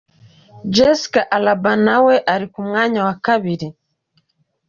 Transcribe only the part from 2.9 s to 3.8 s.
wa kabiri.